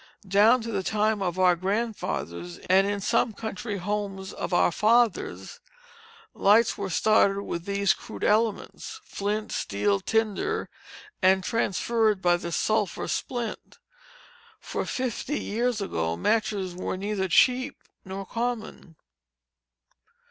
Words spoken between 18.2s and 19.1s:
common.